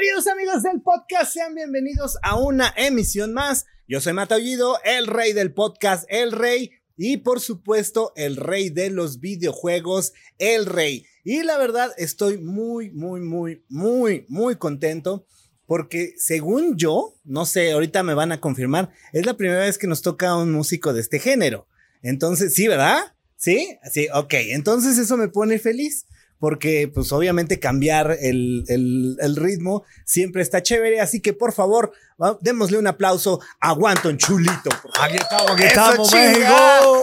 [0.00, 3.66] Queridos amigos del podcast, sean bienvenidos a una emisión más.
[3.86, 8.88] Yo soy Mataullido, el rey del podcast, el rey y por supuesto el rey de
[8.88, 11.04] los videojuegos, el rey.
[11.22, 15.26] Y la verdad estoy muy, muy, muy, muy, muy contento
[15.66, 19.86] porque según yo, no sé, ahorita me van a confirmar, es la primera vez que
[19.86, 21.68] nos toca un músico de este género.
[22.00, 23.00] Entonces, sí, ¿verdad?
[23.36, 24.32] Sí, sí, ok.
[24.48, 26.06] Entonces eso me pone feliz
[26.40, 31.92] porque pues obviamente cambiar el, el, ritmo siempre está chévere, así que por favor,
[32.40, 34.70] démosle un aplauso a Wanton Chulito.
[35.00, 37.02] Aquí estamos, aquí estamos, México.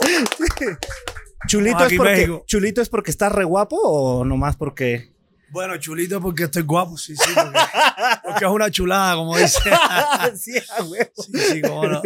[1.47, 5.15] Chulito, es porque, Chulito es porque está re guapo o nomás porque...
[5.49, 7.31] Bueno, chulito porque estoy guapo, sí, sí,
[8.23, 9.59] porque, es una chulada, como dice.
[10.35, 12.01] sí, Sí, sí, cómo no.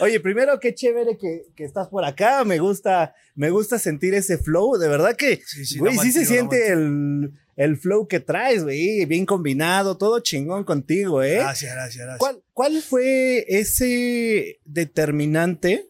[0.00, 4.38] Oye, primero, qué chévere que, que, estás por acá, me gusta, me gusta sentir ese
[4.38, 5.40] flow, de verdad que,
[5.78, 11.22] güey, sí, se siente el, el, flow que traes, güey, bien combinado, todo chingón contigo,
[11.22, 11.36] ¿eh?
[11.36, 12.18] Gracias, gracias, gracias.
[12.18, 15.88] ¿Cuál, cuál fue ese determinante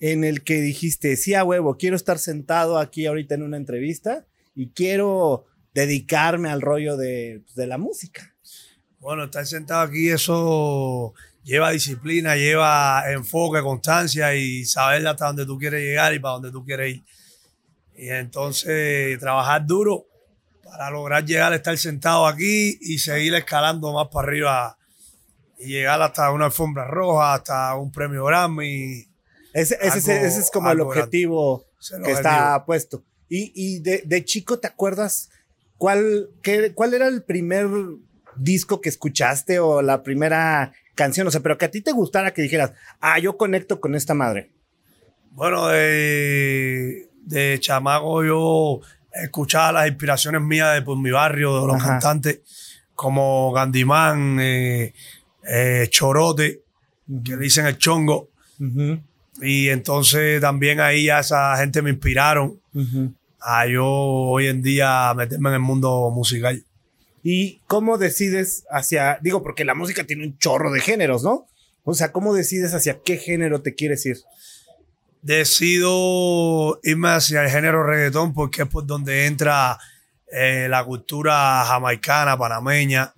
[0.00, 4.26] en el que dijiste, sí, a huevo, quiero estar sentado aquí ahorita en una entrevista
[4.54, 8.34] y quiero dedicarme al rollo de, pues, de la música.
[9.00, 15.58] Bueno, estar sentado aquí, eso lleva disciplina, lleva enfoque, constancia y saber hasta dónde tú
[15.58, 17.04] quieres llegar y para dónde tú quieres ir.
[17.96, 20.06] Y entonces trabajar duro
[20.64, 24.78] para lograr llegar a estar sentado aquí y seguir escalando más para arriba
[25.58, 29.06] y llegar hasta una alfombra roja, hasta un premio Grammy.
[29.52, 31.66] Ese, ese, es como el objetivo
[32.04, 33.04] que está puesto.
[33.28, 35.30] Y, y de, de, chico, ¿te acuerdas
[35.78, 37.68] ¿cuál, qué, ¿cuál era el primer
[38.36, 41.26] disco que escuchaste o la primera canción?
[41.26, 44.14] O sea, pero que a ti te gustara que dijeras, ah, yo conecto con esta
[44.14, 44.50] madre.
[45.30, 48.80] Bueno, de, de chamago yo
[49.12, 52.40] escuchaba las inspiraciones mías de por mi barrio, de los cantantes
[52.94, 54.94] como Gandimán, eh,
[55.46, 56.62] eh, Chorote,
[57.24, 58.30] que le dicen el chongo.
[59.40, 62.60] Y entonces también ahí a esa gente me inspiraron
[63.44, 66.64] a yo hoy en día meterme en el mundo musical.
[67.22, 71.46] ¿Y cómo decides hacia, digo, porque la música tiene un chorro de géneros, ¿no?
[71.84, 74.16] O sea, ¿cómo decides hacia qué género te quieres ir?
[75.20, 79.78] Decido irme hacia el género reggaetón porque es por donde entra
[80.32, 83.12] eh, la cultura jamaicana, panameña,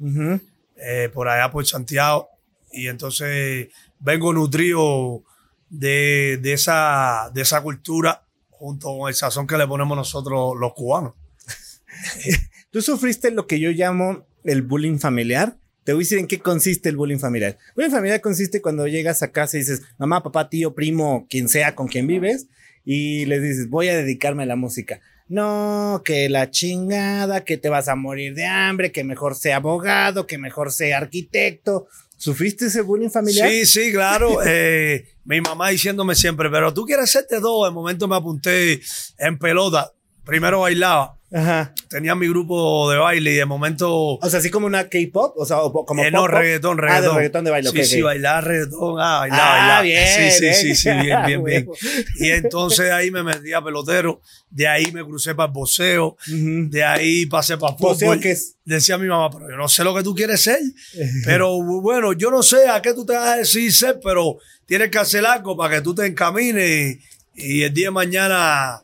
[0.76, 2.28] eh, por allá por Santiago.
[2.72, 3.68] Y entonces
[4.00, 5.22] vengo nutrido
[5.68, 8.25] de, de, esa, de esa cultura
[8.58, 11.14] junto con el sazón que le ponemos nosotros los cubanos.
[12.70, 15.56] Tú sufriste lo que yo llamo el bullying familiar.
[15.84, 17.58] Te voy a decir en qué consiste el bullying familiar.
[17.68, 21.48] El bullying familiar consiste cuando llegas a casa y dices, mamá, papá, tío, primo, quien
[21.48, 22.48] sea con quien vives,
[22.84, 25.00] y le dices, voy a dedicarme a la música.
[25.28, 30.26] No, que la chingada, que te vas a morir de hambre, que mejor sea abogado,
[30.26, 31.88] que mejor sea arquitecto.
[32.16, 33.48] ¿Sufriste ese bullying familiar?
[33.48, 34.38] Sí, sí, claro.
[34.46, 37.68] eh, mi mamá diciéndome siempre, pero tú quieres hacerte dos.
[37.68, 38.80] En momento me apunté
[39.18, 39.92] en pelota.
[40.24, 41.15] Primero bailaba.
[41.32, 41.74] Ajá.
[41.88, 44.14] Tenía mi grupo de baile y de momento.
[44.14, 46.04] O sea, así como una K-pop, o sea, como.
[46.04, 47.04] Eh, no, reggaetón, reggaetón.
[47.04, 47.70] Ah, de reggaetón de baile.
[47.70, 49.00] Sí, sí, bailar reggaetón.
[49.00, 49.82] Ah, bailar, ah.
[49.82, 51.68] Bien, sí, sí, sí, sí, bien, bien, bien.
[52.20, 54.20] y entonces ahí me metí a pelotero.
[54.50, 56.16] De ahí me crucé para el boxeo.
[56.28, 58.20] De ahí pasé para fútbol.
[58.20, 58.54] qué es?
[58.64, 60.60] Decía mi mamá, pero yo no sé lo que tú quieres ser.
[61.24, 64.90] pero bueno, yo no sé a qué tú te vas a decir ser, pero tienes
[64.90, 66.98] que hacer algo para que tú te encamines
[67.34, 68.80] y, y el día de mañana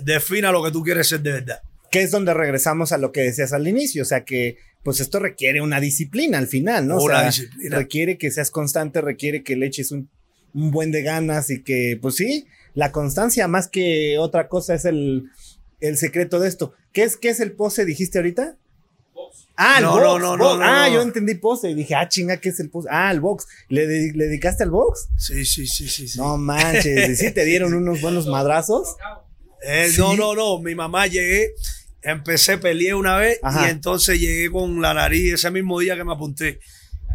[0.00, 3.20] defina lo que tú quieres ser de verdad que es donde regresamos a lo que
[3.20, 6.96] decías al inicio, o sea que pues esto requiere una disciplina al final, ¿no?
[6.96, 7.76] Una disciplina.
[7.76, 10.08] Requiere que seas constante, requiere que le eches un,
[10.54, 15.30] buen de ganas y que, pues sí, la constancia más que otra cosa es el,
[15.94, 16.72] secreto de esto.
[16.92, 18.56] ¿Qué es, qué es el pose, dijiste ahorita?
[19.56, 20.00] Ah, el box.
[20.00, 22.88] No, no, no, ah, yo entendí pose y dije, ah, chinga, ¿qué es el pose?
[22.90, 23.46] Ah, el box.
[23.68, 25.08] ¿Le, dedicaste al box?
[25.18, 26.08] Sí, sí, sí, sí.
[26.08, 26.18] sí.
[26.18, 28.96] No manches, ¿sí te dieron unos buenos madrazos?
[29.62, 30.58] Eh, no, no, no.
[30.58, 31.54] Mi mamá llegué
[32.02, 36.12] empecé, peleé una vez y entonces llegué con la nariz ese mismo día que me
[36.12, 36.60] apunté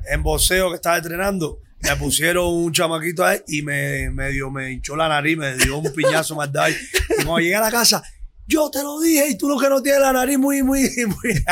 [0.10, 1.60] en boxeo que estaba entrenando.
[1.80, 5.78] Me pusieron un chamaquito ahí y me, me, dio, me hinchó la nariz, me dio
[5.78, 6.75] un piñazo más de ahí.
[7.19, 8.01] Y cuando llegué a la casa,
[8.48, 11.44] yo te lo dije y tú lo que no tienes la nariz muy, muy, muy.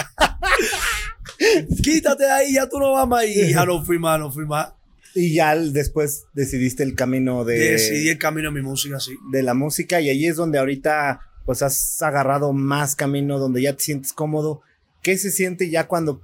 [1.83, 3.25] Quítate de ahí, ya tú no vas más.
[3.25, 4.69] Y ya no fui más, no fui más.
[5.13, 7.57] Y ya después decidiste el camino de.
[7.57, 9.15] Decidí el camino de mi música, sí.
[9.31, 13.73] De la música, y ahí es donde ahorita pues has agarrado más camino donde ya
[13.73, 14.61] te sientes cómodo.
[15.01, 16.21] ¿Qué se siente ya cuando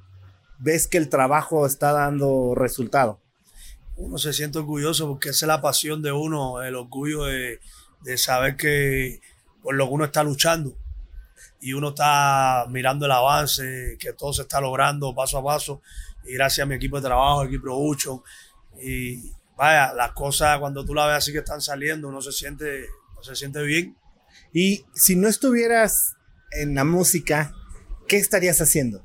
[0.60, 3.20] ves que el trabajo está dando resultado?
[3.98, 7.60] Uno se siente orgulloso porque esa es la pasión de uno, el orgullo de,
[8.18, 9.22] saber que
[9.62, 10.76] por lo que uno está luchando
[11.60, 15.82] y uno está mirando el avance, que todo se está logrando paso a paso.
[16.26, 18.22] y gracias a mi equipo de trabajo, equipo Production.
[18.82, 22.88] Y vaya, las cosas cuando tú las ves así que están saliendo, uno se siente,
[23.14, 23.96] uno se siente bien.
[24.54, 26.16] Y si no estuvieras
[26.52, 27.54] en la música,
[28.08, 29.04] ¿qué estarías haciendo?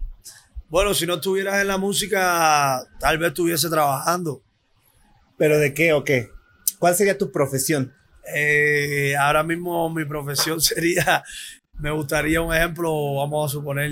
[0.69, 4.43] Bueno, si no estuvieras en la música, tal vez estuviese trabajando.
[5.38, 6.31] ¿Pero de qué o qué?
[6.78, 7.94] ¿Cuál sería tu profesión?
[8.34, 11.22] Eh, ahora mismo mi profesión sería,
[11.75, 13.90] me gustaría un ejemplo, vamos a suponer,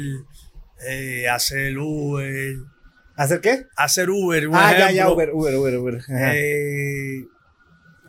[0.89, 2.57] eh, hacer Uber.
[3.17, 3.67] ¿Hacer qué?
[3.77, 4.49] Hacer Uber.
[4.49, 4.87] Un ah, ejemplo.
[4.87, 6.05] ya, ya, Uber, Uber, Uber, Uber.
[6.09, 7.25] Eh,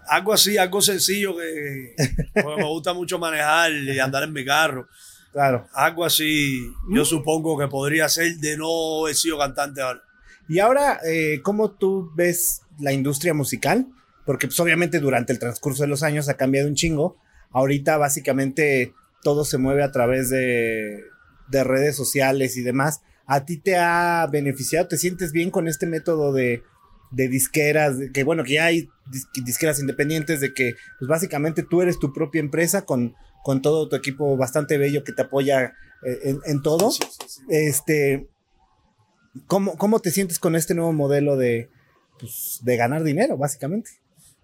[0.07, 1.95] algo así, algo sencillo que
[2.35, 4.87] me gusta mucho manejar y andar en mi carro.
[5.31, 5.67] Claro.
[5.73, 10.01] Algo así, yo supongo que podría ser de no haber sido cantante ahora.
[10.47, 13.87] Y ahora, eh, ¿cómo tú ves la industria musical?
[14.25, 17.17] Porque pues, obviamente durante el transcurso de los años ha cambiado un chingo.
[17.51, 18.93] Ahorita básicamente
[19.23, 21.03] todo se mueve a través de,
[21.47, 23.01] de redes sociales y demás.
[23.25, 24.87] ¿A ti te ha beneficiado?
[24.87, 26.63] ¿Te sientes bien con este método de,
[27.15, 27.95] de disqueras?
[28.13, 28.89] Que bueno, que ya hay
[29.43, 33.15] disqueras independientes, de que pues básicamente tú eres tu propia empresa con
[33.45, 36.89] con todo tu equipo bastante bello que te apoya eh, en, todo.
[37.47, 38.27] Este,
[39.45, 41.69] ¿cómo, ¿Cómo te sientes con este nuevo modelo de,
[42.19, 43.91] pues, de ganar dinero, básicamente?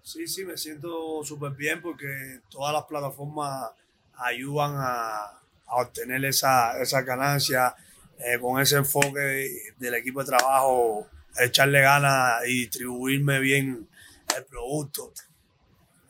[0.02, 3.72] Sí, sí, me siento súper bien porque todas las plataformas
[4.14, 7.74] ayudan a, obtener esa, esa ganancia
[8.18, 13.88] eh, con ese enfoque del equipo de trabajo, echarle ganas y distribuirme bien
[14.36, 15.12] el producto.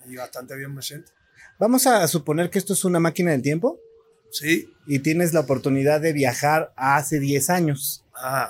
[0.09, 1.13] Y bastante bien me siento.
[1.59, 3.79] Vamos a suponer que esto es una máquina del tiempo.
[4.31, 4.69] Sí.
[4.87, 8.05] Y tienes la oportunidad de viajar a hace 10 años.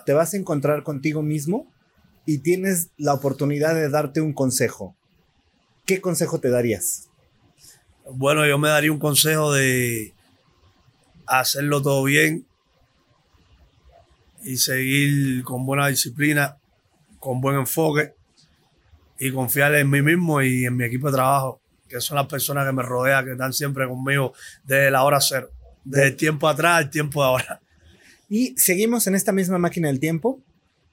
[0.07, 1.71] Te vas a encontrar contigo mismo
[2.25, 4.95] y tienes la oportunidad de darte un consejo.
[5.85, 7.09] ¿Qué consejo te darías?
[8.11, 10.15] Bueno, yo me daría un consejo de
[11.27, 12.47] hacerlo todo bien
[14.45, 16.59] y seguir con buena disciplina,
[17.23, 18.15] con buen enfoque
[19.17, 22.67] y confiar en mí mismo y en mi equipo de trabajo que son las personas
[22.67, 24.33] que me rodean, que están siempre conmigo
[24.65, 25.51] desde la hora cero,
[25.85, 27.61] desde el tiempo atrás al tiempo de ahora.
[28.29, 30.41] Y seguimos en esta misma máquina del tiempo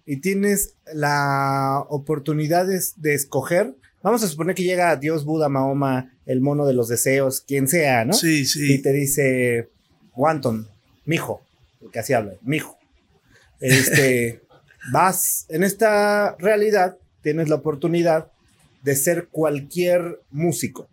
[0.05, 3.73] y tienes la oportunidad de, escoger.
[4.03, 8.03] Vamos a suponer que llega Dios, Buda, Mahoma, el mono de los deseos, quien sea,
[8.05, 8.13] ¿no?
[8.13, 8.73] Sí, sí.
[8.73, 9.69] Y te dice,
[10.15, 10.67] Wanton,
[11.05, 11.41] mijo,
[11.93, 12.77] que así habla, mijo.
[13.61, 14.41] Este,
[14.91, 18.31] vas en esta realidad, tienes la oportunidad
[18.83, 20.89] de ser cualquier músico.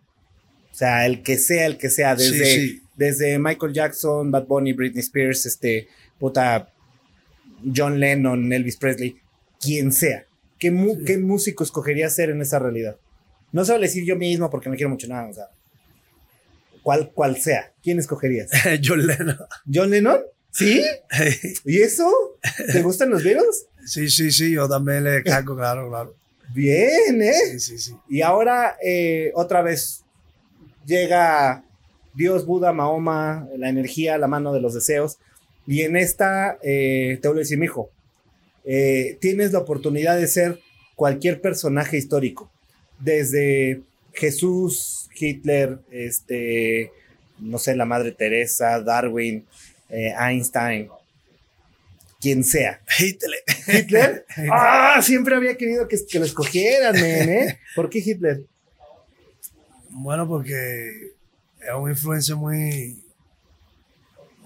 [0.72, 5.00] O sea, el que sea, el que sea, desde, desde Michael Jackson, Bad Bunny, Britney
[5.00, 5.88] Spears, este,
[6.18, 6.70] puta,
[7.74, 9.16] John Lennon, Elvis Presley,
[9.60, 10.26] quien sea.
[10.58, 10.74] ¿Qué,
[11.06, 12.96] ¿Qué músico escogería ser en esa realidad?
[13.52, 15.48] No se decir yo mismo porque me quiero mucho nada, o sea,
[16.82, 17.72] cual, cual sea.
[17.82, 18.50] ¿Quién escogerías?
[18.84, 19.38] John Lennon.
[19.72, 20.20] ¿John Lennon?
[20.50, 20.84] ¿Sí?
[21.64, 22.38] ¿Y eso?
[22.72, 23.66] ¿Te gustan los Beatles?
[23.86, 26.14] Sí, sí, sí, yo también le cago, claro, claro.
[26.52, 27.32] Bien, ¿eh?
[27.52, 27.96] Sí, sí, sí.
[28.08, 30.04] Y ahora, eh, otra vez,
[30.84, 31.64] llega
[32.14, 35.18] Dios, Buda, Mahoma, la energía, la mano de los deseos.
[35.66, 37.90] Y en esta, eh, te voy a decir, mijo,
[38.64, 40.60] eh, tienes la oportunidad de ser
[40.96, 42.50] cualquier personaje histórico.
[42.98, 43.82] Desde
[44.12, 46.90] Jesús, Hitler, este,
[47.38, 49.44] no sé, la Madre Teresa, Darwin,
[49.88, 50.88] Einstein,
[52.20, 52.82] quien sea.
[52.98, 53.40] Hitler.
[53.66, 54.26] ¿Hitler?
[54.52, 55.00] ¡Ah!
[55.02, 57.60] Siempre había querido que, que lo escogieran, ¿eh?
[57.74, 58.44] ¿Por qué Hitler?
[59.90, 61.12] Bueno, porque
[61.60, 63.02] es una influencia muy,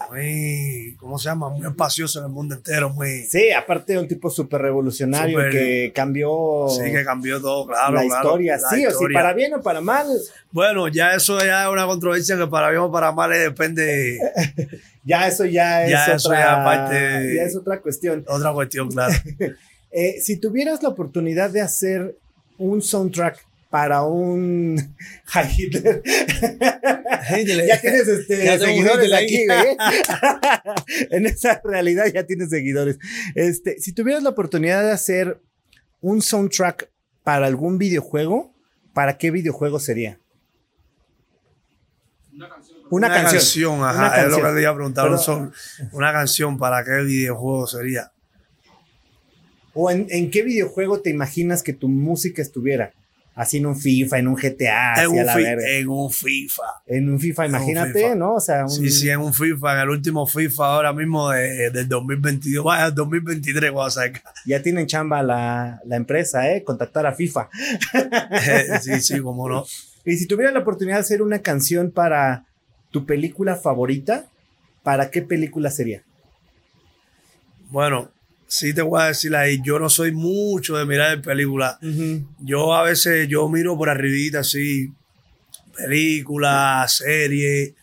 [0.09, 1.49] muy, ¿cómo se llama?
[1.51, 3.25] Muy espacioso en el mundo entero, muy...
[3.25, 6.67] Sí, aparte de un tipo súper revolucionario que cambió...
[6.69, 7.95] Sí, que cambió todo, claro.
[7.95, 10.07] La historia, sí, o si para bien o para mal.
[10.51, 14.19] Bueno, ya eso ya es una controversia que para bien o para mal depende...
[15.05, 16.91] ya eso ya es otra...
[16.91, 18.25] Ya, ya es otra cuestión.
[18.27, 19.15] Otra cuestión, claro.
[19.91, 22.17] eh, si tuvieras la oportunidad de hacer
[22.59, 24.77] un soundtrack para un
[25.57, 26.03] Hitler.
[27.67, 29.77] ya tienes este, seguidores aquí, güey.
[31.11, 32.99] en esa realidad ya tienes seguidores.
[33.37, 35.41] Este, si tuvieras la oportunidad de hacer
[36.01, 36.91] un soundtrack
[37.23, 38.53] para algún videojuego,
[38.93, 40.19] ¿para qué videojuego sería?
[42.33, 42.79] Una canción.
[42.91, 43.85] Una, canción.
[43.85, 45.11] ajá, es lo que te iba a preguntar.
[45.93, 48.11] una canción, ¿para qué videojuego sería?
[49.75, 52.93] ¿O en, en qué videojuego te imaginas que tu música estuviera?
[53.41, 56.63] Así en un FIFA, en un GTA, en, un, la en un FIFA.
[56.87, 58.35] En un FIFA, imagínate, ¿no?
[58.35, 61.89] O sea, sí, sí, en un FIFA, en el último FIFA ahora mismo de, del
[61.89, 64.23] 2022, vaya, 2023 voy a sacar.
[64.45, 66.63] Ya tienen chamba la, la empresa, ¿eh?
[66.63, 67.49] Contactar a FIFA.
[68.83, 69.65] sí, sí, cómo no.
[70.05, 72.45] Y si tuviera la oportunidad de hacer una canción para
[72.91, 74.27] tu película favorita,
[74.83, 76.03] ¿para qué película sería?
[77.71, 78.11] Bueno,
[78.51, 81.79] sí te voy a decir ahí, yo no soy mucho de mirar películas.
[82.41, 84.93] Yo a veces, yo miro por arribita así,
[85.77, 87.75] películas, series,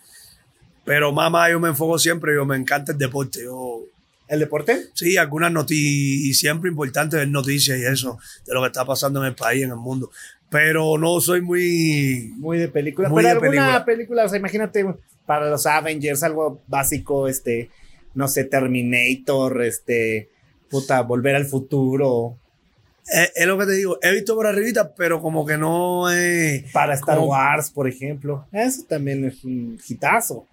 [0.83, 3.43] pero mamá, yo me enfoco siempre, yo me encanta el deporte.
[3.45, 3.85] Yo,
[4.27, 4.87] ¿El deporte?
[4.93, 9.21] Sí, algunas noticias, y siempre importante ver noticias y eso, de lo que está pasando
[9.21, 10.11] en el país, en el mundo.
[10.49, 12.33] Pero no soy muy...
[12.35, 13.09] Muy de película.
[13.13, 14.25] pero alguna película.
[14.25, 14.85] o sea, imagínate
[15.25, 17.69] para los Avengers, algo básico, este,
[18.15, 20.29] no sé, Terminator, este,
[20.69, 22.37] puta, Volver al Futuro.
[23.13, 26.69] Eh, es, lo que te digo, he visto por arribita, pero como que no es...
[26.71, 28.45] Para Star Wars, por ejemplo.
[28.51, 30.45] Eso también es un hitazo.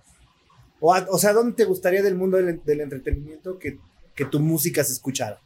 [0.80, 3.78] O, o sea, ¿dónde te gustaría del mundo del, entretenimiento que,
[4.14, 5.40] que, tu música se escuchara?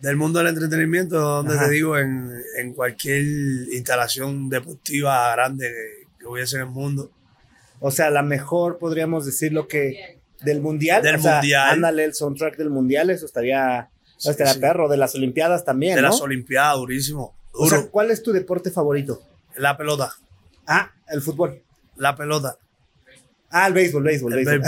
[0.00, 3.22] Del mundo del entretenimiento, donde te digo, en, en, cualquier
[3.72, 5.70] instalación deportiva grande
[6.18, 7.10] que, hubiese en el mundo.
[7.80, 11.02] O sea, la mejor, podríamos decirlo que del mundial.
[11.02, 11.70] Del mundial.
[11.70, 14.88] ándale el soundtrack del mundial, eso estaría, estaría perro.
[14.88, 15.96] De las Olimpiadas también.
[15.96, 17.34] De las Olimpiadas, durísimo.
[17.52, 19.22] O sea, ¿cuál es tu deporte favorito?
[19.56, 20.14] La pelota.
[20.66, 21.62] Ah, el fútbol.
[21.96, 22.58] La pelota.
[23.50, 24.62] Ah, el béisbol, béisbol, béisbol.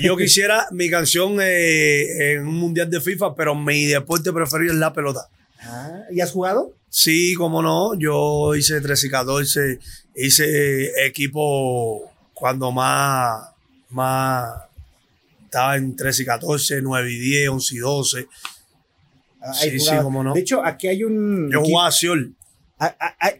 [0.00, 4.78] Yo quisiera mi canción eh, en un mundial de FIFA, pero mi deporte preferido es
[4.78, 5.28] la pelota.
[5.60, 6.72] Ah, ¿y has jugado?
[6.88, 7.94] Sí, cómo no.
[7.98, 9.78] Yo hice 13 y 14,
[10.16, 13.50] hice equipo cuando más,
[13.90, 14.62] más
[15.44, 18.28] estaba en 13 y 14, 9 y 10, 11 y 12.
[19.54, 20.34] Sí, sí, cómo no.
[20.34, 21.50] De hecho, aquí hay un.
[21.50, 21.90] Yo jugaba.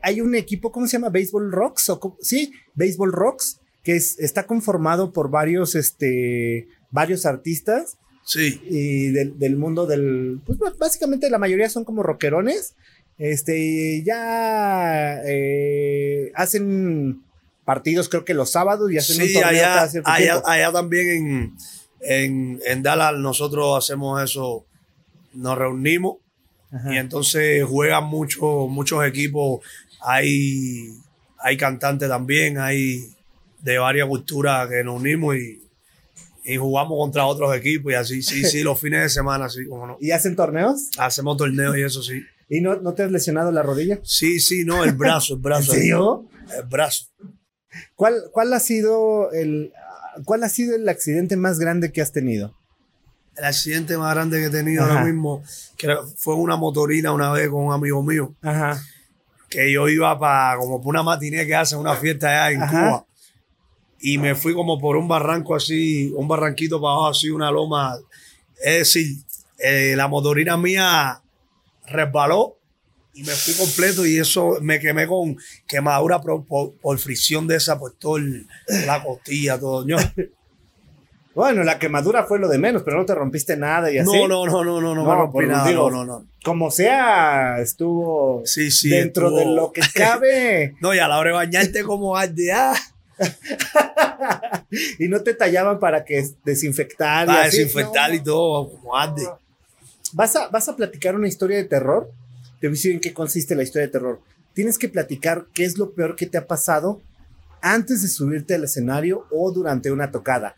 [0.02, 1.09] Hay, un equipo, ¿cómo se llama?
[1.09, 1.88] Baseball Rocks.
[1.90, 7.99] ¿o sí, Baseball Rocks que está conformado por varios, este, varios artistas.
[8.25, 8.61] Sí.
[8.64, 12.76] Y del, mundo del, pues básicamente la mayoría son como rockerones.
[13.18, 17.23] Este, ya eh, hacen
[17.64, 21.54] partidos creo que los sábados y hacen un torneo allá, allá, allá, también en,
[22.00, 24.66] en, en, Dallas nosotros hacemos eso,
[25.35, 26.17] nos reunimos
[26.91, 29.61] y entonces juegan muchos muchos equipos,
[30.01, 30.89] hay,
[31.39, 33.12] hay cantantes también, hay
[33.61, 35.59] de varias culturas que nos unimos y,
[36.59, 39.97] jugamos contra otros equipos y así, sí, sí, los fines de semana, sí, como no.
[40.01, 40.89] ¿Y hacen torneos?
[40.99, 42.23] Hacemos torneos y eso sí.
[42.49, 44.01] ¿Y no, no te has lesionado la rodilla?
[44.03, 45.75] Sí, sí, no, el brazo, el brazo.
[45.75, 47.07] ¿En El brazo.
[47.95, 49.73] ¿Cuál, cuál, ha sido el,
[50.25, 52.55] ¿Cuál ha sido el accidente más grande que has tenido?
[53.37, 55.43] El accidente más grande que he tenido ahora mismo
[55.77, 58.35] que fue una motorina una vez con un amigo mío.
[58.43, 58.81] Ajá.
[59.49, 63.07] Que yo iba para como por una matiné que hacen una fiesta allá en Cuba
[64.03, 67.97] y me fui como por un barranco así, un barranquito para abajo, así, una loma.
[68.61, 69.17] Es decir,
[69.59, 71.23] eh, la motorina mía
[71.87, 72.59] resbaló
[73.15, 75.37] y me fui completo y eso me quemé con
[75.69, 78.21] quemadura por, fricción de esa, por toda
[78.87, 79.87] la costilla, todo.
[81.35, 84.11] Bueno, la quemadura fue lo de menos, pero no te rompiste nada y así.
[84.11, 85.71] No, no, no, no, no, no, me rompí nada.
[85.73, 86.27] no, no, no.
[86.45, 90.75] Como sea, estuvo sí, sí, dentro de lo que cabe.
[90.81, 92.75] no, y a la hora de bañarte como de ah.
[94.99, 97.27] y no te tallaban para que desinfectar.
[97.27, 99.27] Para desinfectar y todo, como arde.
[100.12, 102.11] ¿Vas a, ¿Vas a platicar una historia de terror?
[102.61, 104.21] Te voy a decir en qué consiste la historia de terror.
[104.53, 107.01] Tienes que platicar qué es lo peor que te ha pasado
[107.62, 110.57] antes de subirte al escenario o durante una tocada.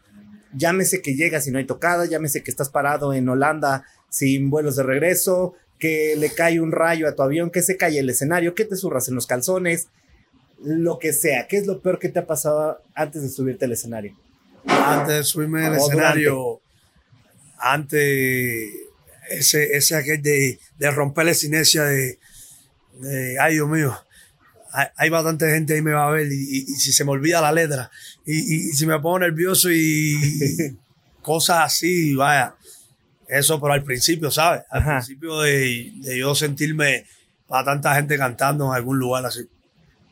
[0.57, 4.77] Llámese que llegas y no hay tocada, llámese que estás parado en Holanda sin vuelos
[4.77, 8.55] de regreso, que le cae un rayo a tu avión, que se cae el escenario,
[8.55, 9.89] que te zurras en los calzones,
[10.63, 11.47] lo que sea.
[11.49, 14.17] ¿Qué es lo peor que te ha pasado antes de subirte al escenario?
[14.67, 16.61] Antes de subirme al escenario,
[17.59, 18.71] antes
[19.31, 22.19] ese, ese aquel de, de romper la sinesia de,
[23.41, 23.95] ay Dios mío,
[24.97, 27.91] hay, bastante gente ahí me va a ver y, si se me olvida la letra
[28.27, 30.15] y, y, si me pongo nervioso y
[31.23, 32.55] cosas así, vaya,
[33.29, 34.63] eso pero al principio, ¿sabes?
[34.71, 37.07] Al principio de, de yo sentirme
[37.47, 39.49] para tanta gente cantando en algún lugar así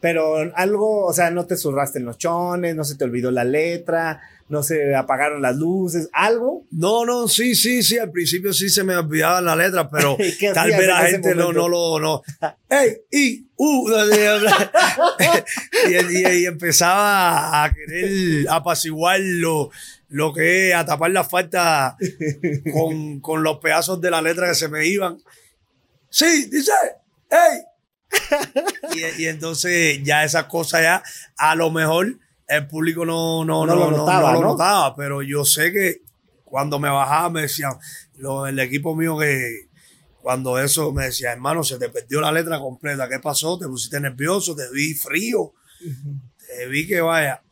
[0.03, 3.45] pero algo, o sea, no te zurraste en los chones, no se te olvidó la
[3.45, 6.65] letra, no se apagaron las luces, algo.
[6.73, 10.17] No, no, sí, sí, sí, al principio sí se me olvidaba la letra, pero
[10.55, 12.21] tal vez la gente no, no lo, no.
[12.69, 12.97] ¡Ey!
[13.13, 13.47] ¡Y!
[13.55, 13.91] ¡Uh!
[15.89, 19.71] y, empezaba a querer apaciguar lo,
[20.09, 21.97] lo que es, a tapar la falta
[22.73, 25.23] con, con los pedazos de la letra que se me iban.
[26.11, 26.73] Sí, dice,
[27.31, 27.72] ¡Ey!
[29.19, 31.03] Y, entonces ya esas cosas ya,
[31.37, 36.03] a lo mejor el público no, no, no, lo, notaba, pero yo sé que
[36.45, 37.73] cuando me bajaba me decían,
[38.17, 39.69] lo, el equipo mío que
[40.21, 43.59] cuando eso me decía, hermano, se te perdió la letra completa, ¿qué pasó?
[43.59, 44.55] ¿Te pusiste nervioso?
[44.55, 45.53] ¿Te vi frío?
[46.47, 47.43] Te vi que vaya.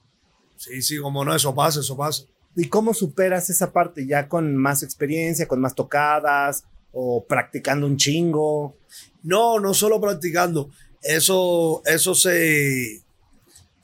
[0.57, 2.23] Sí, sí, como no, eso pasa, eso pasa.
[2.55, 6.65] ¿Y cómo superas esa parte ya con más experiencia, con más tocadas?
[6.93, 8.77] o practicando un chingo.
[9.23, 10.71] No, no solo practicando.
[11.03, 13.03] Eso, eso se,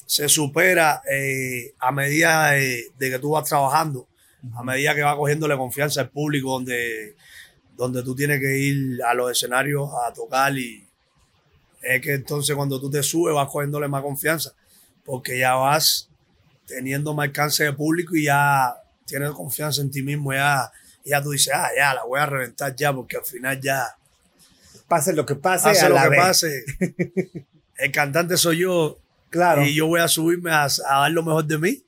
[0.06, 4.06] se supera eh, a medida de, que tú vas trabajando,
[4.54, 7.16] a medida que vas cogiéndole confianza al público, donde,
[7.76, 10.86] donde tú tienes que ir a los escenarios a tocar y
[11.82, 14.52] es que entonces cuando tú te subes vas cogiéndole más confianza,
[15.04, 16.08] porque ya vas
[16.66, 18.74] teniendo más alcance de público y ya
[19.04, 20.70] tienes confianza en ti mismo, ya,
[21.04, 23.96] ya tú dices, ah, ya, la voy a reventar ya, porque al final ya...
[24.88, 25.64] Pase lo que pase.
[25.64, 26.64] Pase lo que pase.
[27.76, 28.98] El cantante soy yo.
[29.30, 29.64] Claro.
[29.64, 31.82] Y yo voy a subirme a, dar lo mejor de mí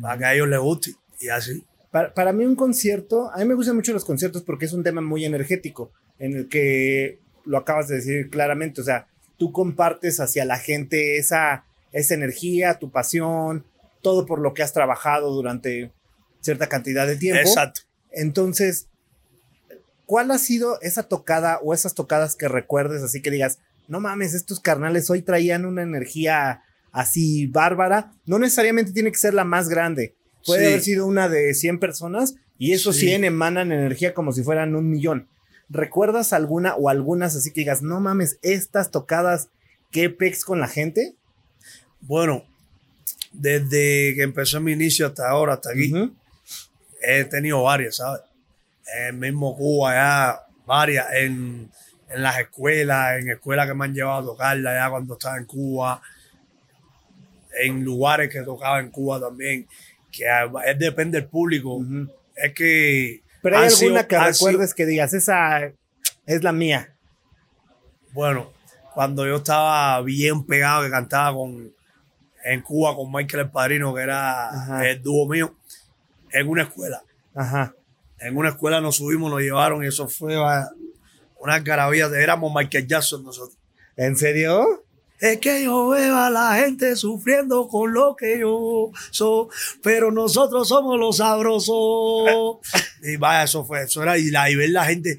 [0.00, 0.94] para que a ellos les guste.
[1.18, 1.64] Y así.
[1.90, 4.84] Para, para, mí un concierto, a mí me gustan mucho los conciertos porque es un
[4.84, 9.08] tema muy energético, en el que lo acabas de decir claramente, o sea,
[9.38, 13.64] tú compartes hacia la gente esa, esa energía, tu pasión,
[14.02, 15.90] todo por lo que has trabajado durante
[16.40, 17.40] cierta cantidad de tiempo.
[17.40, 17.82] Exacto.
[18.12, 18.88] Entonces,
[20.10, 24.34] ¿cuál ha sido esa tocada o esas tocadas que recuerdes así que digas, no mames,
[24.34, 28.12] estos carnales hoy traían una energía así bárbara?
[28.26, 30.16] No necesariamente tiene que ser la más grande.
[30.44, 34.74] Puede haber sido una de 100 personas y esos 100 emanan energía como si fueran
[34.74, 35.28] un millón.
[35.68, 39.46] ¿Recuerdas alguna o algunas así que digas, no mames, estas tocadas,
[39.92, 41.14] qué pex con la gente?
[42.00, 42.42] Bueno,
[43.32, 45.92] desde que empezó mi inicio hasta ahora, hasta aquí,
[47.00, 48.22] he tenido varias, ¿sabes?
[48.98, 51.70] En mismo Cuba, ya, varias, en,
[52.14, 56.02] las escuelas, en escuelas que me han llevado a tocarla ya cuando estaba en Cuba,
[57.60, 59.68] en lugares que tocaba en Cuba también,
[60.10, 61.80] que es, depende del público.
[62.34, 63.22] Es que.
[63.42, 65.72] Pero hay alguna que recuerdes que digas, esa
[66.26, 66.94] es la mía.
[68.12, 68.52] Bueno,
[68.92, 71.72] cuando yo estaba bien pegado, que cantaba con
[72.44, 74.50] en Cuba con Michael El Padrino, que era
[74.84, 75.54] el dúo mío,
[76.32, 77.02] en una escuela.
[77.34, 77.74] Ajá.
[78.20, 80.36] En una escuela nos subimos, nos llevaron y eso fue
[81.38, 82.06] una garabía.
[82.06, 83.56] Éramos Michael Jackson nosotros.
[83.96, 84.84] ¿En serio?
[85.18, 89.48] Es que yo veo a la gente sufriendo con lo que yo soy,
[89.82, 92.58] pero nosotros somos los sabrosos.
[93.02, 95.18] y vaya, eso fue, eso era, y, la, y ver la gente,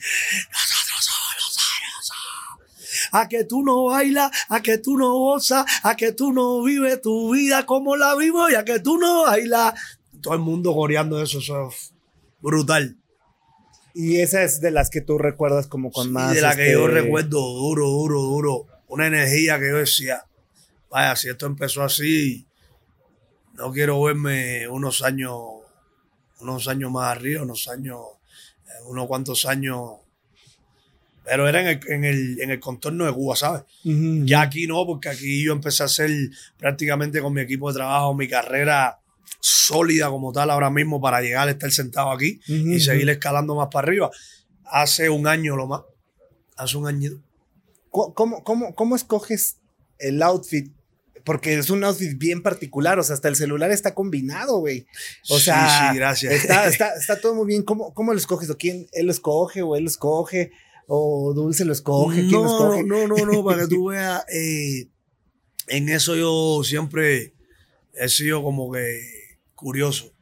[3.12, 7.02] a que tú no bailas, a que tú no gozas, a que tú no vives
[7.02, 9.76] tu vida como la vivo y a que tú no bailas.
[10.20, 11.91] Todo el mundo coreando eso, eso es
[12.42, 12.98] brutal.
[13.94, 16.34] Y esa es de las que tú recuerdas como con más.
[16.34, 18.68] de la que yo este, recuerdo duro, duro, duro.
[18.88, 20.26] Una energía que yo decía,
[20.90, 22.46] vaya, si esto empezó así,
[23.54, 25.34] no quiero verme unos años,
[26.40, 28.00] unos años más arriba, unos años,
[28.66, 30.02] eh, unos cuantos años
[31.24, 33.64] pero era en el, en el, en el contorno de Cuba, ¿sabes?
[33.84, 36.10] Ya aquí no, porque aquí yo empecé a hacer
[36.58, 39.00] prácticamente con mi equipo de trabajo mi carrera
[39.40, 43.70] sólida como tal ahora mismo para llegar a estar sentado aquí y seguir escalando más
[43.72, 44.12] para arriba.
[44.66, 45.82] Hace un año lo más.
[46.56, 47.12] Hace un año.
[47.90, 49.58] ¿Cómo, cómo, cómo escoges
[50.00, 50.72] el outfit
[51.24, 54.88] porque es un outfit bien particular, o sea, hasta el celular está combinado, güey.
[55.30, 56.34] O sea, sí, gracias.
[56.34, 57.62] Está, está, está, todo muy bien.
[57.62, 58.50] ¿Cómo, ¿Cómo lo escoges?
[58.50, 60.52] ¿O quién él lo escoge o él lo escoge?
[60.94, 62.22] o Dulce lo escoge?
[62.28, 62.84] ¿Quién no, lo escoge?
[62.84, 64.88] No, no, no, para que tú veas, eh,
[65.68, 67.34] en eso yo siempre
[67.94, 69.02] he sido como que
[69.56, 70.14] curioso.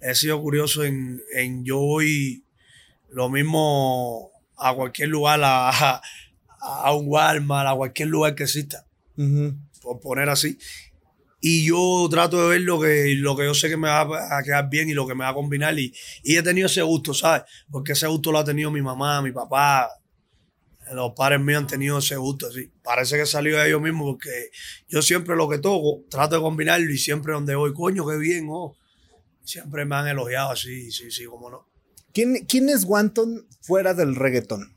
[0.00, 2.44] He sido curioso en, en, yo voy
[3.10, 6.00] lo mismo a cualquier lugar, a,
[6.60, 8.86] a, un Walmart, a cualquier lugar que exista,
[9.82, 10.58] por poner así.
[11.40, 14.42] Y yo trato de ver lo que, lo que yo sé que me va a
[14.42, 15.78] quedar bien y lo que me va a combinar.
[15.78, 17.42] Y, y he tenido ese gusto, ¿sabes?
[17.70, 19.90] Porque ese gusto lo ha tenido mi mamá, mi papá.
[20.92, 22.70] Los padres míos han tenido ese gusto, así.
[22.82, 24.50] Parece que salió de ellos mismos porque
[24.88, 28.46] yo siempre lo que toco, trato de combinarlo y siempre donde voy, coño, qué bien,
[28.50, 28.76] oh.
[29.42, 31.66] Siempre me han elogiado así, sí, sí, cómo no.
[32.12, 34.74] ¿Quién, ¿Quién es Wanton fuera del reggaetón?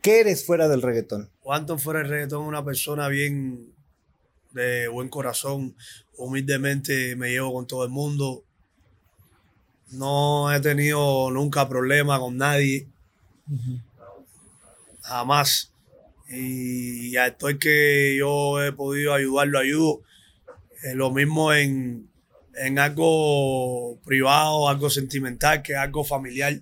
[0.00, 1.30] ¿Qué eres fuera del reggaetón?
[1.44, 3.74] Wanton fuera del reggaetón es una persona bien
[4.52, 5.76] de buen corazón,
[6.16, 8.44] humildemente me llevo con todo el mundo.
[9.90, 12.88] No he tenido nunca problema con nadie.
[15.04, 15.70] Jamás.
[16.28, 20.02] Y estoy que yo he podido ayudarlo, ayudo.
[20.82, 22.08] Eh, lo mismo en,
[22.56, 26.58] en algo privado, algo sentimental, que algo familiar.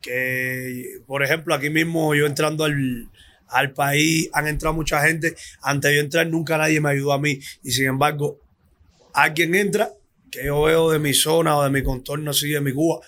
[0.00, 3.08] Que, por ejemplo, aquí mismo yo entrando al,
[3.48, 5.36] al país han entrado mucha gente.
[5.62, 7.38] Antes de yo entrar, nunca nadie me ayudó a mí.
[7.62, 8.40] Y sin embargo,
[9.12, 9.90] alguien entra
[10.30, 13.00] que yo veo de mi zona o de mi contorno así, de mi Cuba,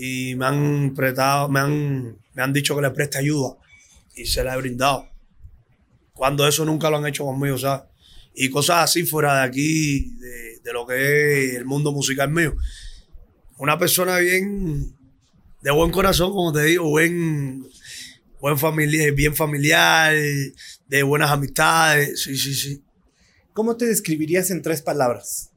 [0.00, 3.56] y me han me han, me han dicho que le preste ayuda
[4.14, 5.08] y se la he brindado.
[6.12, 7.86] Cuando eso nunca lo han hecho conmigo, ¿sabes?
[8.34, 12.54] Y cosas así fuera de aquí, de, de lo que es el mundo musical mío.
[13.58, 14.94] Una persona bien,
[15.62, 17.66] de buen corazón, como te digo, buen,
[18.40, 20.14] buen familiar, bien familiar,
[20.86, 22.22] de buenas amistades.
[22.22, 22.82] Sí, sí, sí.
[23.52, 25.47] ¿Cómo te describirías en tres palabras?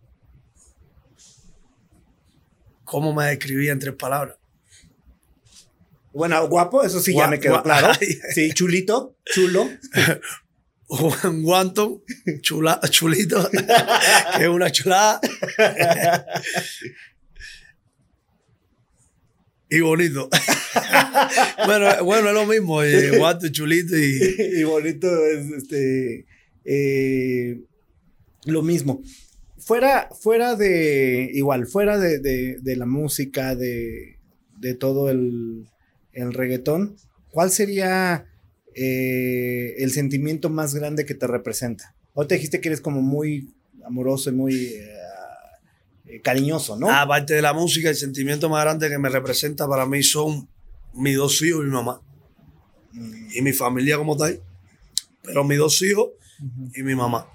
[2.91, 4.35] ¿Cómo me describía en tres palabras?
[6.11, 7.93] Bueno, guapo, eso sí ya me quedó claro.
[8.35, 9.69] Sí, chulito, chulo.
[11.41, 12.03] Guanto,
[12.41, 13.49] chula, chulito,
[14.37, 15.21] que es una chulada.
[19.69, 20.29] y bonito.
[21.65, 24.35] bueno, bueno, es lo mismo, eh, guanto, chulito y...
[24.59, 26.25] y bonito es este,
[26.65, 27.61] eh,
[28.47, 29.01] lo mismo.
[29.63, 34.17] Fuera, fuera de, igual, fuera de, la música, de,
[34.79, 35.67] todo el,
[36.13, 36.95] el reggaetón,
[37.29, 38.25] ¿cuál sería
[38.75, 41.95] eh, el sentimiento más grande que te representa?
[42.13, 43.53] O te dijiste que eres como muy
[43.85, 44.87] amoroso y muy eh,
[46.05, 46.89] eh, cariñoso, ¿no?
[46.89, 50.47] Aparte de la música, el sentimiento más grande que me representa para mí son
[50.93, 52.01] mis dos hijos y mi mamá.
[52.93, 53.27] Mm.
[53.35, 54.41] Y mi familia como tal.
[55.23, 56.09] Pero mis dos hijos
[56.75, 57.27] y mi mamá.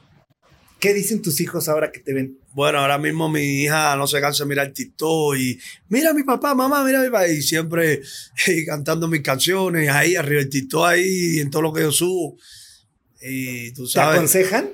[0.78, 2.38] ¿Qué dicen tus hijos ahora que te ven?
[2.52, 5.58] Bueno, ahora mismo mi hija no se cansa de mirar TikTok y
[5.88, 7.26] mira a mi papá, mamá, mira a mi papá.
[7.28, 8.02] Y siempre
[8.66, 12.36] cantando mis canciones ahí arriba el TikTok ahí en todo lo que yo subo.
[13.22, 14.12] Y tú sabes.
[14.12, 14.70] ¿Te aconsejan?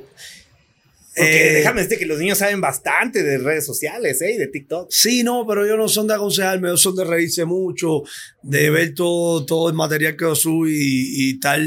[1.14, 4.32] Porque eh, déjame decirte que los niños saben bastante de redes sociales, ¿eh?
[4.32, 4.90] Y de TikTok.
[4.90, 8.02] Sí, no, pero ellos no son de aconsejarme, ellos son de reírse mucho,
[8.42, 11.60] de ver todo, todo el material que yo subo y, y estar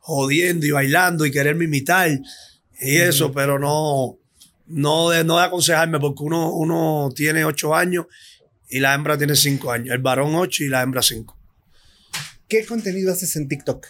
[0.00, 2.10] jodiendo y bailando y quererme imitar
[2.84, 4.18] y eso, pero no,
[4.66, 8.06] no de, no de aconsejarme porque uno, uno tiene ocho años
[8.68, 9.94] y la hembra tiene cinco años.
[9.94, 11.38] El varón ocho y la hembra cinco.
[12.48, 13.86] ¿Qué contenido haces en TikTok?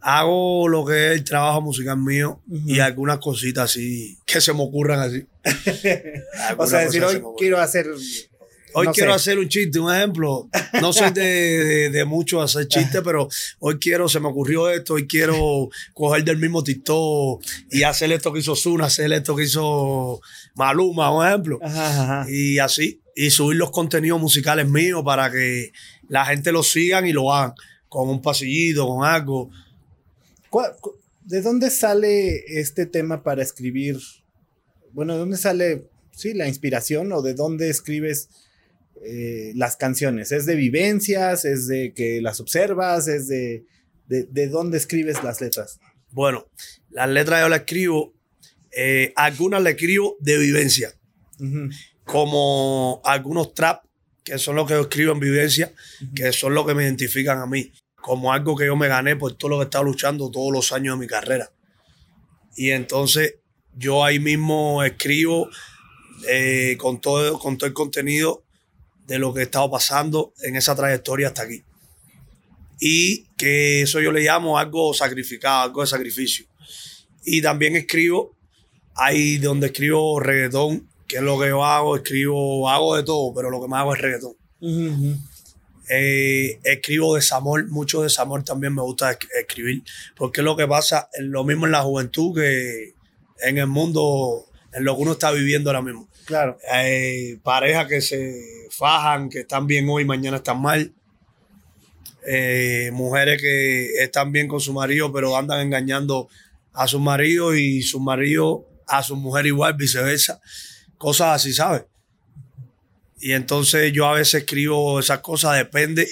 [0.00, 4.62] Hago lo que es el trabajo musical mío y algunas cositas así que se me
[4.62, 5.26] ocurran así.
[6.56, 7.86] o sea, decir, hoy quiero hacer
[8.74, 10.48] Hoy quiero hacer un chiste, un ejemplo.
[10.80, 13.28] No soy de, mucho hacer chistes, pero
[13.58, 18.32] hoy quiero, se me ocurrió esto, hoy quiero coger del mismo TikTok y hacer esto
[18.32, 20.20] que hizo Zuna, hacer esto que hizo
[20.54, 21.58] Maluma, un ejemplo.
[22.28, 25.72] Y así, y subir los contenidos musicales míos para que
[26.08, 27.54] la gente lo sigan y lo hagan
[27.88, 29.50] con un pasillito, con algo.
[31.22, 33.98] ¿De dónde sale este tema para escribir?
[34.92, 38.28] Bueno, ¿de dónde sale, sí, la inspiración o de dónde escribes?
[39.04, 40.32] Eh, las canciones?
[40.32, 41.44] ¿Es de vivencias?
[41.44, 43.08] ¿Es de que las observas?
[43.08, 43.64] ¿Es de,
[44.06, 45.78] de, dónde escribes las letras?
[46.10, 46.46] Bueno,
[46.90, 48.14] las letras yo las escribo,
[48.76, 50.94] eh, algunas las escribo de vivencia,
[52.04, 53.84] como algunos trap,
[54.24, 55.72] que son los que yo escribo en vivencia,
[56.14, 59.36] que son los que me identifican a mí, como algo que yo me gané por
[59.36, 61.52] todo lo que he estado luchando todos los años de mi carrera.
[62.56, 63.36] Y entonces
[63.76, 65.48] yo ahí mismo escribo
[66.28, 68.47] eh, con, todo, con todo el contenido
[69.08, 71.64] de lo que he estado pasando en esa trayectoria hasta aquí.
[72.78, 76.46] Y que eso yo le llamo algo sacrificado, algo de sacrificio.
[77.24, 78.36] Y también escribo,
[78.94, 83.50] ahí donde escribo reggaetón, que es lo que yo hago, escribo, hago de todo, pero
[83.50, 84.34] lo que más hago es reggaetón.
[85.88, 89.82] Eh, escribo desamor, mucho desamor también me gusta escribir,
[90.16, 92.92] porque es lo que pasa, lo mismo en la juventud que
[93.40, 94.44] en el mundo,
[94.74, 96.10] en lo que uno está viviendo ahora mismo.
[96.28, 96.58] Claro.
[96.74, 100.92] Eh, parejas que se fajan, que están bien hoy, mañana están mal.
[102.26, 106.28] Eh, mujeres que están bien con su marido, pero andan engañando
[106.74, 110.38] a su marido y su marido a su mujer igual, viceversa.
[110.98, 111.86] Cosas así, ¿sabes?
[113.20, 116.06] Y entonces yo a veces escribo esas cosas, depende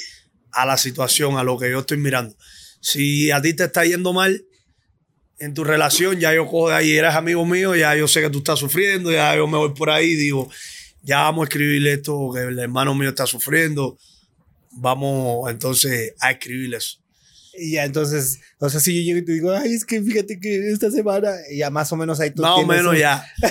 [0.51, 2.35] a la situación, a lo que yo estoy mirando.
[2.81, 4.46] Si a ti te está yendo mal,
[5.39, 8.31] en tu relación, ya yo cojo de ahí, eres amigo mío, ya yo sé que
[8.31, 10.51] tú estás sufriendo, ya yo me voy por ahí y digo,
[11.03, 13.99] ya vamos a escribirle esto, que el hermano mío está sufriendo,
[14.73, 17.06] vamos entonces a escribirle eso.
[17.59, 20.39] Y ya entonces, o sea, si yo llego y te digo, ay, es que fíjate
[20.39, 23.27] que esta semana, ya más o menos ahí tú Más o menos ya.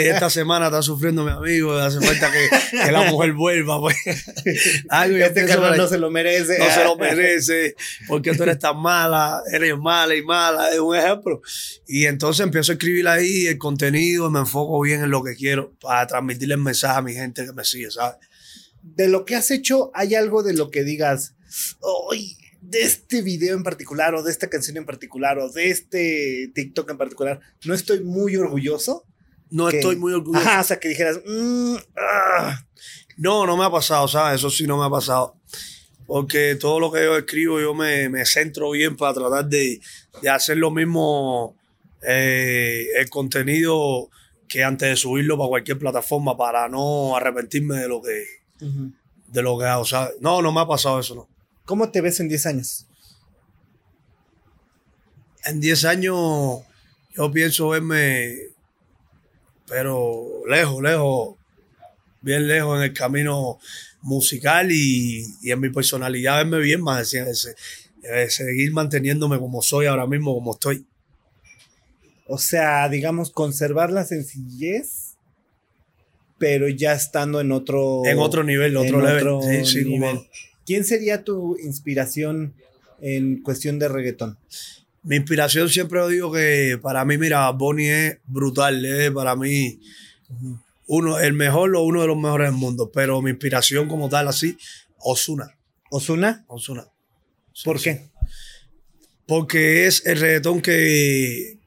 [0.00, 3.80] esta semana está sufriendo mi amigo, hace falta que, la mujer vuelva.
[3.80, 3.96] Pues.
[4.06, 6.58] este carnal no se lo merece.
[6.58, 7.74] No se lo merece,
[8.08, 11.40] porque tú eres tan mala, eres mala y mala, es un ejemplo.
[11.86, 15.74] Y entonces empiezo a escribir ahí el contenido, me enfoco bien en lo que quiero
[15.80, 18.16] para transmitirle el mensaje a mi gente que me sigue, ¿sabes?
[18.82, 21.34] De lo que has hecho, ¿hay algo de lo que digas,
[21.80, 22.36] hoy
[22.70, 26.90] de este video en particular o de esta canción en particular o de este TikTok
[26.90, 29.04] en particular, no estoy muy orgulloso.
[29.50, 30.48] No estoy muy orgulloso.
[30.48, 32.66] Ajá, o sea, que dijeras, mm, ah".
[33.18, 34.40] no, no me ha pasado, ¿sabes?
[34.40, 35.36] Eso sí no me ha pasado.
[36.06, 39.80] Porque todo lo que yo escribo, yo me, me centro bien para tratar de,
[40.22, 41.56] de hacer lo mismo,
[42.02, 44.10] eh, el contenido
[44.48, 48.24] que antes de subirlo para cualquier plataforma, para no arrepentirme de lo que,
[49.28, 49.84] de lo que hago.
[49.84, 50.14] ¿sabes?
[50.20, 51.33] No, no me ha pasado eso, no.
[51.64, 52.86] ¿Cómo te ves en 10 años?
[55.44, 56.62] En 10 años
[57.16, 58.34] yo pienso verme,
[59.66, 61.36] pero lejos, lejos,
[62.20, 63.58] bien lejos en el camino
[64.02, 67.14] musical y, y en mi personalidad verme bien más,
[68.28, 70.86] seguir manteniéndome como soy ahora mismo, como estoy.
[72.26, 75.16] O sea, digamos, conservar la sencillez,
[76.38, 78.02] pero ya estando en otro...
[78.04, 79.66] En otro nivel, otro, level.
[79.66, 80.20] sí, nivel.
[80.66, 82.54] ¿Quién sería tu inspiración
[83.00, 84.38] en cuestión de reggaetón?
[85.02, 89.80] Mi inspiración siempre digo que para mí, mira, Bonnie es brutal, es para mí
[90.86, 94.28] uno, el mejor o uno de los mejores del mundo, pero mi inspiración como tal
[94.28, 94.56] así,
[94.98, 95.56] Osuna.
[95.90, 96.44] ¿Osuna?
[96.48, 96.86] Osuna.
[97.62, 98.08] ¿Por qué?
[99.26, 101.58] Porque es el reggaetón que,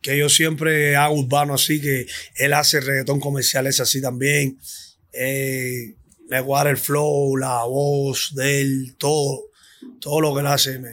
[0.00, 4.58] que yo siempre hago urbano así, que él hace reggaetón comercial, es así también.
[5.12, 5.94] Eh,
[6.30, 9.50] me guarda el flow, la voz de él, todo,
[10.00, 10.92] todo lo que él hace, me,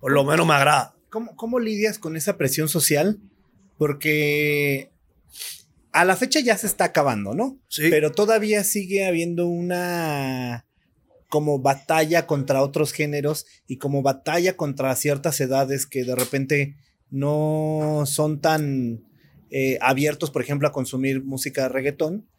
[0.00, 0.96] por lo menos me agrada.
[1.10, 3.20] ¿Cómo, ¿Cómo lidias con esa presión social?
[3.78, 4.90] Porque
[5.92, 7.60] a la fecha ya se está acabando, ¿no?
[7.68, 7.84] Sí.
[7.88, 10.66] Pero todavía sigue habiendo una
[11.28, 16.74] como batalla contra otros géneros y como batalla contra ciertas edades que de repente
[17.10, 19.04] no son tan
[19.50, 22.29] eh, abiertos, por ejemplo, a consumir música de reggaetón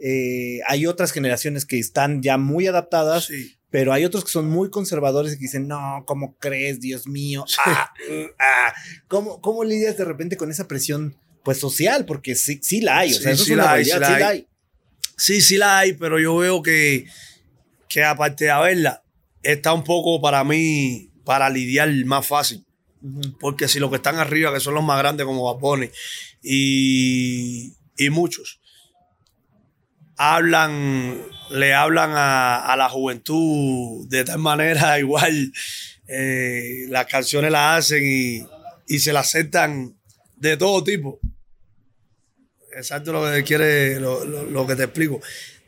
[0.00, 3.28] eh, hay otras generaciones que están ya muy adaptadas,
[3.70, 7.44] pero hay otros que son muy conservadores y que dicen, no, ¿cómo crees, Dios mío?
[7.64, 8.74] Ah, uh, ah".
[9.08, 12.04] ¿Cómo, lidias de repente con esa presión pues social?
[12.04, 14.46] Porque sí, sí la hay, o sea, sí, la hay, sí, la hay.
[15.16, 17.06] Sí, sí la hay, pero yo veo que,
[17.88, 19.02] que aparte de haberla,
[19.42, 22.64] está un poco para mí, para lidiar más fácil.
[23.38, 25.90] Porque si los que están arriba, que son los más grandes como Bapone
[26.42, 28.60] y, y muchos,
[30.18, 35.52] hablan, le hablan a, la juventud de tal manera, igual
[36.06, 39.96] eh, las canciones las hacen y, se las aceptan
[40.36, 41.20] de todo tipo.
[42.76, 45.20] Exacto lo que quiere, lo, que te explico.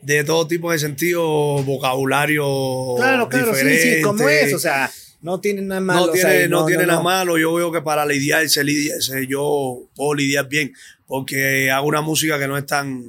[0.03, 1.23] De todo tipo de sentido,
[1.63, 2.95] vocabulario.
[2.97, 6.07] Claro, claro, sí, sí, como es, o sea, no tiene nada malo.
[6.07, 7.37] No tiene, no, tiene nada malo.
[7.37, 8.95] Yo veo que para lidiar, se lidia,
[9.29, 10.73] yo puedo lidiar bien,
[11.07, 13.05] porque hago una música que no es tan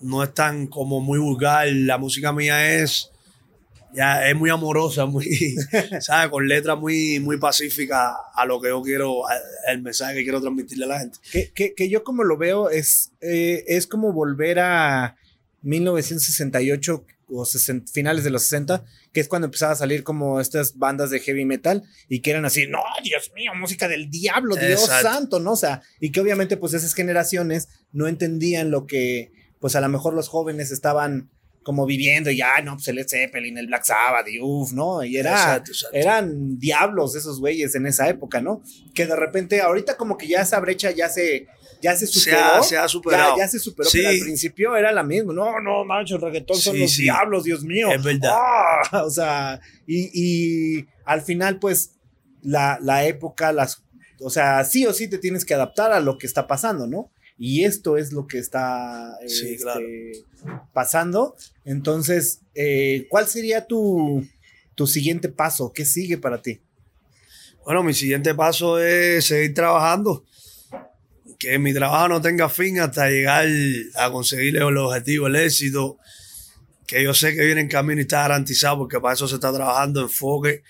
[0.00, 1.68] no es tan como muy vulgar.
[1.68, 3.10] La música mía es
[3.92, 5.26] ya es muy amorosa, muy,
[6.00, 6.30] ¿sabes?
[6.30, 9.22] Con letras muy, muy pacíficas a lo que yo quiero,
[9.66, 11.18] el mensaje que quiero transmitirle a la gente.
[11.54, 15.16] Que, yo como lo veo es, eh, es como volver a
[15.62, 17.44] 1968 o
[17.92, 21.44] finales de los 60, que es cuando empezaba a salir como estas bandas de heavy
[21.44, 25.52] metal y que eran así, no, Dios mío, música del diablo, Dios santo, ¿no?
[25.52, 29.88] O sea, y que obviamente pues esas generaciones no entendían lo que pues a lo
[29.88, 31.30] mejor los jóvenes estaban
[31.62, 35.04] como viviendo y ya, no, pues el Led Zeppelin, el Black Sabbath y uff, ¿no?
[35.04, 38.62] Y era, eran diablos esos güeyes en esa época, ¿no?
[38.94, 41.46] Que de repente ahorita como que ya esa brecha ya se,
[41.82, 42.62] ya se superó.
[42.62, 43.36] Se ha, superado.
[43.36, 45.34] Ya, se superó, pero al principio era la misma.
[45.34, 47.92] No, no, mancho, el reggaetón son los diablos, Dios mío.
[47.92, 48.30] Es verdad.
[48.32, 51.96] Ah, o sea, y, y, al final, pues,
[52.40, 53.84] la, la época, las,
[54.20, 57.10] o sea, sí o sí te tienes que adaptar a lo que está pasando, ¿no?
[57.38, 59.56] Y esto es lo que está este,
[60.72, 61.36] pasando.
[61.64, 64.26] Entonces, eh, ¿cuál sería tu,
[64.74, 65.72] tu siguiente paso?
[65.72, 66.60] ¿Qué sigue para ti?
[67.64, 70.24] Bueno, mi siguiente paso es seguir trabajando.
[71.38, 73.46] Que mi trabajo no tenga fin hasta llegar
[73.94, 75.98] a conseguir el objetivo, el éxito.
[76.88, 79.52] Que yo sé que viene en camino y está garantizado porque para eso se está
[79.52, 80.64] trabajando enfoque,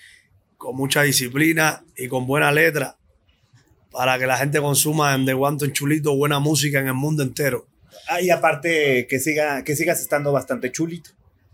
[0.57, 2.98] con mucha disciplina y con buena letra
[3.91, 7.67] para que la gente consuma de guanto en chulito buena música en el mundo entero.
[8.07, 11.11] Ah, y aparte que, siga, que sigas estando bastante chulito.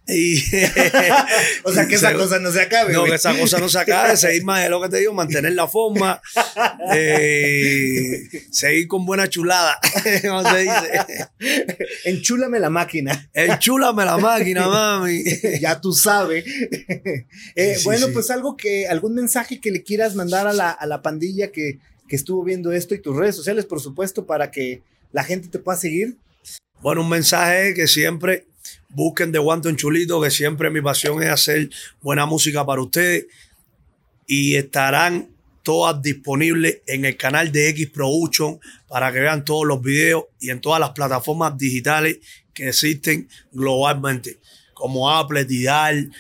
[0.08, 0.38] Y,
[1.64, 2.94] o sea, que esa cosa no se acabe.
[2.94, 4.16] No, que esa cosa no se acabe.
[4.16, 6.22] seguir más de lo que te digo, mantener la forma,
[6.94, 8.22] eh,
[8.52, 9.80] seguir con buena chulada.
[10.28, 11.28] ¿Cómo se dice?
[12.06, 13.30] Enchúlame la máquina.
[13.34, 15.24] Enchúlame la máquina, mami.
[15.60, 16.46] ya tú sabes.
[17.56, 21.02] Eh, bueno, pues algo que, algún mensaje que le quieras mandar a la, a la
[21.02, 25.24] pandilla que, que estuvo viendo esto y tus redes sociales, por supuesto, para que la
[25.24, 26.18] gente te pueda seguir.
[26.82, 28.48] Bueno, un mensaje que siempre
[28.90, 31.70] busquen de Guanto en Chulito, que siempre mi pasión es hacer
[32.02, 33.26] buena música para ustedes
[34.28, 35.30] y estarán
[35.64, 40.52] todas disponibles en el canal de X Production para que vean todos los videos y
[40.52, 42.20] en todas las plataformas digitales
[42.54, 44.40] que existen globalmente,
[44.74, 46.12] como Apple, Tidal,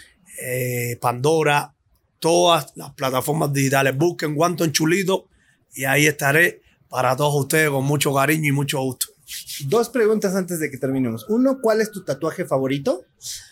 [0.42, 1.74] eh, Pandora,
[2.20, 3.96] todas las plataformas digitales.
[3.96, 5.28] Busquen Guanto en Chulito
[5.76, 9.08] y ahí estaré para todos ustedes con mucho cariño y mucho gusto.
[9.66, 11.26] Dos preguntas antes de que terminemos.
[11.30, 13.06] Uno, ¿cuál es tu tatuaje favorito?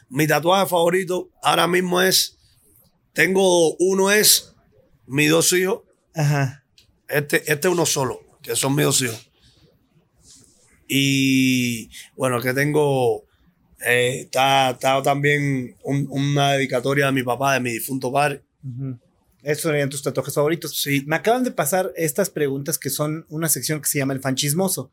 [0.10, 2.38] Mi tatuaje favorito ahora mismo es,
[3.14, 4.54] tengo, uno es
[5.08, 5.82] mis dos hijos.
[6.16, 6.64] Ajá.
[7.08, 9.30] Este, este es uno solo, que son mis dos hijos.
[10.88, 13.24] Y bueno, que tengo,
[13.86, 18.44] eh, está, está también un- una dedicatoria de mi papá, de mi difunto padre.
[18.64, 19.00] Ujú.
[19.44, 20.80] Esos serían tus tatuajes favoritos.
[20.82, 21.04] Sí.
[21.06, 24.90] Me acaban de pasar estas preguntas que son una sección que se llama el fanchismoso.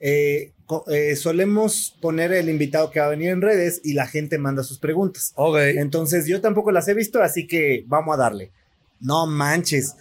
[0.00, 0.52] Eh,
[0.86, 4.62] eh, solemos poner el invitado que va a venir en redes y la gente manda
[4.62, 5.32] sus preguntas.
[5.36, 5.58] Ok.
[5.58, 8.50] Entonces yo tampoco las he visto, así que vamos a darle.
[9.00, 9.96] No manches,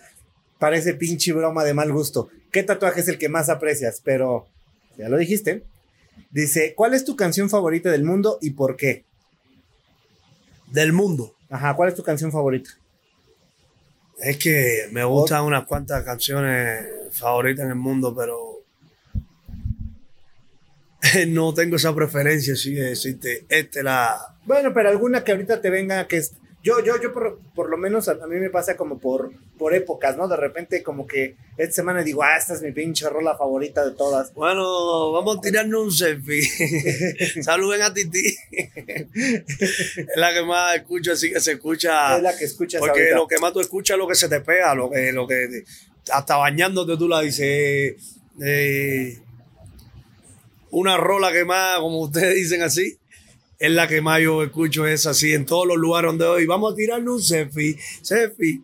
[0.58, 2.30] parece pinche broma de mal gusto.
[2.52, 4.02] ¿Qué tatuaje es el que más aprecias?
[4.04, 4.48] Pero
[4.98, 5.64] ya lo dijiste.
[6.32, 9.04] Dice, ¿cuál es tu canción favorita del mundo y por qué?
[10.68, 11.34] Del mundo.
[11.50, 12.72] Ajá, ¿cuál es tu canción favorita?
[14.22, 18.64] Es que me gustan unas cuantas canciones favoritas en el mundo, pero
[21.28, 24.36] no tengo esa preferencia, así de decirte, este la...
[24.46, 26.34] Bueno, pero alguna que ahorita te venga que es.
[26.62, 29.74] Yo, yo, yo por, por lo menos a, a mí me pasa como por, por
[29.74, 30.28] épocas, ¿no?
[30.28, 33.96] De repente como que esta semana digo, ah, esta es mi pinche rola favorita de
[33.96, 34.34] todas.
[34.34, 36.42] Bueno, vamos a tirarnos un selfie.
[37.44, 38.36] Saluden a Titi.
[38.52, 42.18] es la que más escucho, así que se escucha.
[42.18, 43.16] es la que escuchas Porque ahorita.
[43.16, 45.64] lo que más tú escuchas es lo que se te pega, lo que, lo que
[46.12, 47.96] hasta bañándote tú la dices.
[48.42, 49.18] eh,
[50.72, 52.99] una rola que más, como ustedes dicen así,
[53.60, 56.46] es la que más yo escucho, es así en todos los lugares donde voy.
[56.46, 58.62] Vamos a tirarle un selfie, selfie.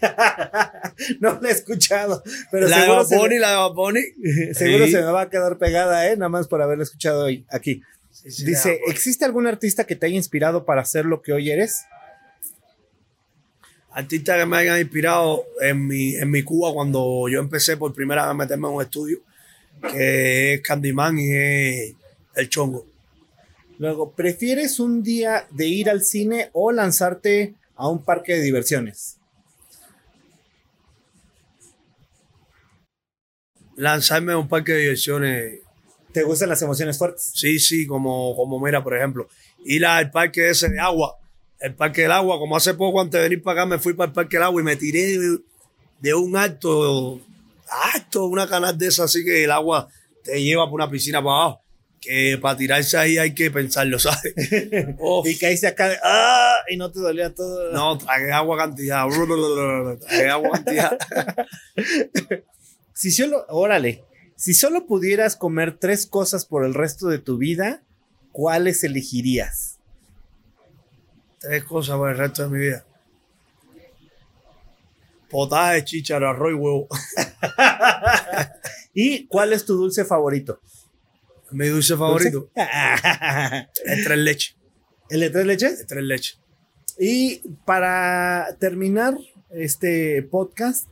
[1.20, 4.00] no la he escuchado, pero la de se, Bunny, la de Bad Bunny.
[4.54, 4.92] seguro Sí.
[4.92, 6.16] se me va a quedar pegada, ¿eh?
[6.16, 7.82] Nada más por haberla escuchado hoy aquí.
[8.10, 8.80] Sí, sí, Dice.
[8.86, 11.84] ¿existe algún artista que te haya inspirado para ser lo que hoy eres?
[13.90, 18.22] artistas que me hayan inspirado en mi, en mi Cuba cuando yo empecé por primera
[18.22, 19.18] vez a meterme en un estudio,
[19.90, 21.94] que es Candyman y es
[22.36, 22.86] El Chongo.
[23.78, 29.18] Luego, ¿prefieres un día de ir al cine o lanzarte a un parque de diversiones?
[33.76, 35.60] Lanzarme a un parque de diversiones,
[36.12, 37.30] ¿Te gustan las emociones fuertes?
[37.34, 39.28] sí, sí, como, como mira, por ejemplo,
[39.64, 41.16] ir al parque ese de agua,
[41.60, 44.08] el parque del agua, como hace poco antes de venir para acá me fui para
[44.08, 45.38] el parque del agua y me tiré de,
[46.00, 47.20] de un alto,
[47.94, 49.88] alto, una canal de esa, así que el agua
[50.24, 51.67] te lleva por una piscina para abajo.
[52.00, 54.34] Que para tirarse ahí hay que pensarlo, ¿sabes?
[55.24, 56.56] Y caíste acá ¡ah!
[56.68, 57.72] Y no te dolía todo.
[57.72, 59.06] No, tragué agua cantidad.
[60.00, 60.98] tragué agua cantidad.
[62.92, 64.04] Si solo, órale,
[64.36, 67.82] si solo pudieras comer tres cosas por el resto de tu vida,
[68.32, 69.78] ¿cuáles elegirías?
[71.40, 72.84] Tres cosas por el resto de mi vida.
[75.30, 76.88] Potaje, chícharo, arroz y huevo.
[78.94, 80.60] ¿Y cuál es tu dulce favorito?
[81.50, 82.50] Mi dulce favorito.
[83.84, 84.54] El tres leche.
[85.10, 85.80] ¿El de tres leches?
[85.80, 86.34] El tres leche.
[86.98, 89.16] Y para terminar
[89.50, 90.88] este podcast,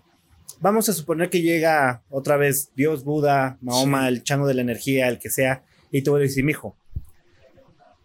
[0.61, 4.09] vamos a suponer que llega otra vez Dios, Buda, Mahoma, Sí.
[4.15, 6.77] el chango de la energía, el que sea, y te voy a decir, mijo,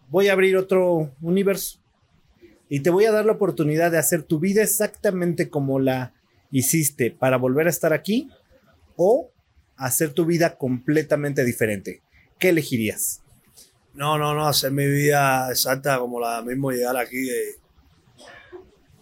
[0.08, 1.78] voy a abrir otro universo
[2.68, 6.12] y te voy a dar la oportunidad de hacer tu vida exactamente como la
[6.50, 8.28] hiciste para volver a estar aquí
[8.96, 9.30] o
[9.76, 12.01] hacer tu vida completamente diferente.
[12.42, 13.20] ¿Qué elegirías?
[13.94, 17.28] No, no, no, hacer mi vida exacta como la mismo llegar aquí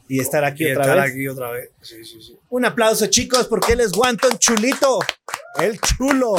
[0.09, 1.11] Y estar aquí y otra estar vez.
[1.11, 1.71] aquí otra vez.
[1.81, 2.39] Sí, sí, sí.
[2.51, 4.99] Un aplauso, chicos, porque él es Wanton Chulito,
[5.59, 6.35] el chulo.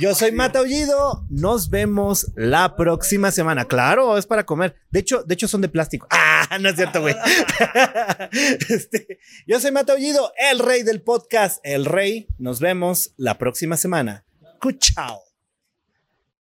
[0.00, 1.24] Yo soy Mata Ullido.
[1.30, 3.66] Nos vemos la próxima semana.
[3.66, 4.74] Claro, es para comer.
[4.90, 6.08] De hecho, de hecho son de plástico.
[6.52, 7.14] Ah, no es cierto, güey.
[8.68, 12.26] Este, yo soy Mata Ullido, el rey del podcast, el rey.
[12.38, 14.24] Nos vemos la próxima semana.
[14.58, 15.29] Cuchao.